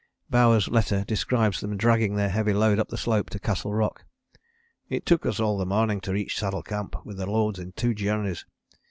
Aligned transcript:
"Bowers' 0.35 0.67
letter 0.67 1.03
describes 1.07 1.59
them 1.61 1.77
dragging 1.77 2.15
their 2.15 2.29
heavy 2.29 2.53
load 2.53 2.79
up 2.79 2.89
the 2.89 2.97
slope 2.97 3.29
to 3.29 3.39
Castle 3.39 3.71
Rock: 3.71 4.03
"It 4.89 5.05
took 5.05 5.27
us 5.27 5.39
all 5.39 5.59
the 5.59 5.63
morning 5.67 6.01
to 6.01 6.13
reach 6.13 6.39
Saddle 6.39 6.63
Camp 6.63 7.05
with 7.05 7.17
the 7.17 7.29
loads 7.29 7.59
in 7.59 7.71
two 7.73 7.93
journeys. 7.93 8.43